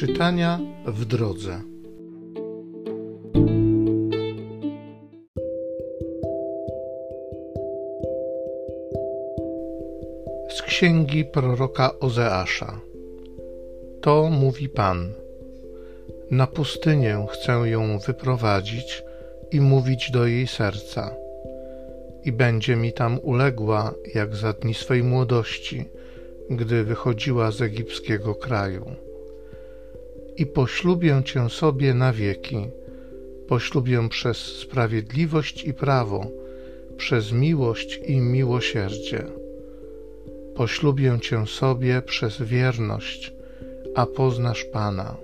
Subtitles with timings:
[0.00, 1.60] Czytania w drodze.
[10.50, 12.80] Z księgi proroka Ozeasza.
[14.02, 15.12] To mówi Pan.
[16.30, 19.02] Na pustynię chcę ją wyprowadzić
[19.50, 21.14] i mówić do jej serca.
[22.24, 25.84] I będzie mi tam uległa, jak za dni swej młodości,
[26.50, 29.09] gdy wychodziła z egipskiego kraju
[30.40, 32.66] i poślubię Cię sobie na wieki.
[33.48, 36.26] Poślubię przez sprawiedliwość i prawo,
[36.96, 39.24] przez miłość i miłosierdzie.
[40.54, 43.32] Poślubię Cię sobie przez wierność,
[43.94, 45.16] a poznasz Pana.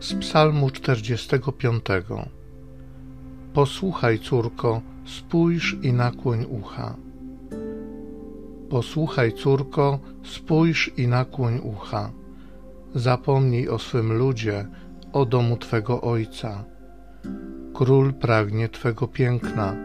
[0.00, 1.84] Z Psalmu 45
[3.54, 6.96] Posłuchaj, córko, spójrz i nakłoń ucha.
[8.70, 12.10] Posłuchaj, córko, spójrz i nakłoń ucha.
[12.94, 14.66] Zapomnij o swym ludzie,
[15.12, 16.64] o domu Twego Ojca.
[17.74, 19.76] Król pragnie Twego piękna,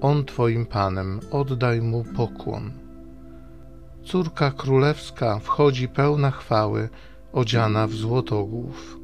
[0.00, 2.72] on Twoim Panem, oddaj Mu pokłon.
[4.04, 6.88] Córka królewska wchodzi pełna chwały,
[7.32, 8.98] odziana w złotogłów.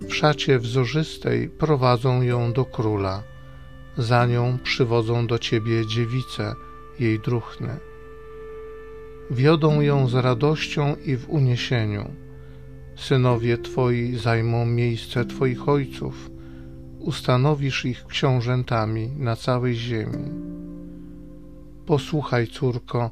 [0.00, 3.22] W szacie wzorzystej prowadzą ją do króla
[3.96, 6.54] za nią przywodzą do ciebie dziewice,
[7.00, 7.76] jej druchny.
[9.30, 12.10] Wiodą ją z radością i w uniesieniu.
[12.96, 16.30] Synowie twoi zajmą miejsce twoich ojców,
[16.98, 20.30] ustanowisz ich książętami na całej ziemi.
[21.86, 23.10] Posłuchaj, córko,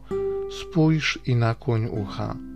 [0.50, 2.49] spójrz i nakłoń ucha.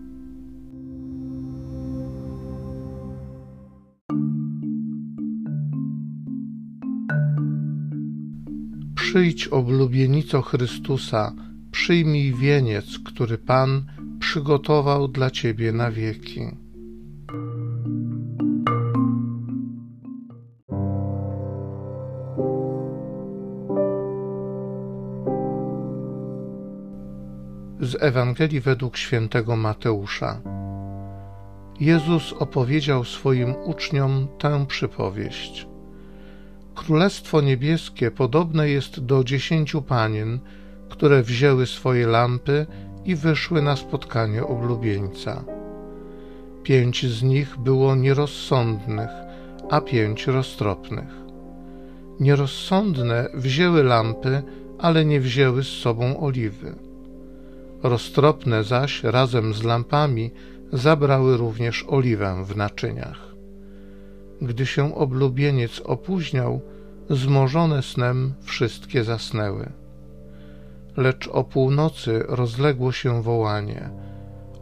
[9.05, 11.32] Przyjdź, oblubienico Chrystusa,
[11.70, 13.87] przyjmij wieniec, który Pan
[14.20, 16.41] przygotował dla Ciebie na wieki.
[27.81, 30.41] Z Ewangelii według świętego Mateusza.
[31.81, 35.74] Jezus opowiedział swoim uczniom tę przypowieść.
[36.75, 40.39] Królestwo Niebieskie podobne jest do dziesięciu panien,
[40.89, 42.67] które wzięły swoje lampy
[43.05, 45.45] i wyszły na spotkanie oblubieńca.
[46.62, 49.11] Pięć z nich było nierozsądnych,
[49.71, 51.25] a pięć roztropnych.
[52.21, 54.43] Nierozsądne wzięły lampy,
[54.79, 56.75] ale nie wzięły z sobą oliwy.
[57.83, 60.31] Roztropne zaś razem z lampami
[60.73, 63.34] zabrały również oliwę w naczyniach.
[64.44, 66.60] Gdy się oblubieniec opóźniał,
[67.10, 69.72] zmożone snem wszystkie zasnęły.
[70.97, 73.91] Lecz o północy rozległo się wołanie: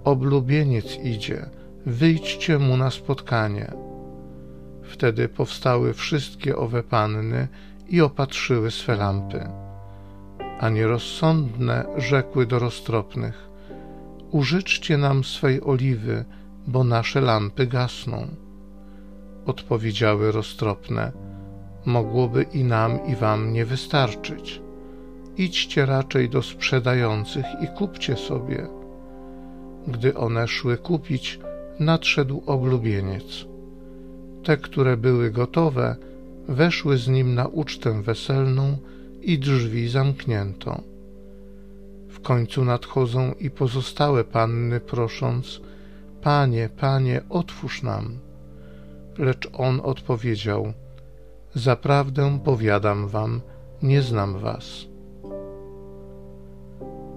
[0.04, 1.46] Oblubieniec idzie,
[1.86, 3.72] wyjdźcie mu na spotkanie.
[4.82, 7.48] Wtedy powstały wszystkie owe panny
[7.88, 9.48] i opatrzyły swe lampy.
[10.60, 13.48] A nierozsądne rzekły do roztropnych:
[14.30, 16.24] Użyczcie nam swej oliwy,
[16.66, 18.28] bo nasze lampy gasną
[19.46, 21.12] odpowiedziały roztropne,
[21.86, 24.62] mogłoby i nam, i wam nie wystarczyć.
[25.36, 28.66] Idźcie raczej do sprzedających i kupcie sobie.
[29.86, 31.40] Gdy one szły kupić,
[31.80, 33.46] nadszedł oblubieniec.
[34.44, 35.96] Te, które były gotowe,
[36.48, 38.76] weszły z nim na ucztę weselną
[39.22, 40.80] i drzwi zamknięto.
[42.08, 45.60] W końcu nadchodzą i pozostałe panny, prosząc:
[46.22, 48.18] Panie, panie, otwórz nam.
[49.18, 50.72] Lecz on odpowiedział:
[51.54, 53.40] Zaprawdę powiadam wam,
[53.82, 54.86] nie znam was.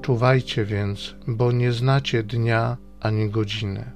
[0.01, 3.91] Czuwajcie więc, bo nie znacie dnia ani godziny.